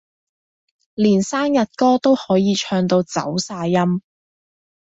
[0.95, 4.01] 連生日歌都可以唱到走晒音